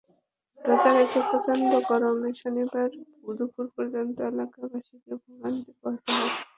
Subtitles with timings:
[0.61, 2.87] রোজা রেখে প্রচণ্ড গরমে শনিবার
[3.37, 6.31] দুপুর পর্যন্ত এলাকাবাসীকে ভোগান্তি পোহাতে হয়।